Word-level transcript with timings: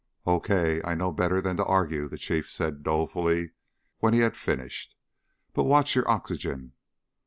"Okay, 0.25 0.81
I 0.83 0.95
know 0.95 1.11
better 1.11 1.41
than 1.41 1.57
to 1.57 1.65
argue," 1.65 2.09
the 2.09 2.17
Chief 2.17 2.49
said 2.49 2.81
dolefully 2.81 3.51
when 3.99 4.15
he 4.15 4.21
had 4.21 4.35
finished. 4.35 4.95
"But 5.53 5.65
watch 5.65 5.93
your 5.93 6.09
oxygen." 6.09 6.73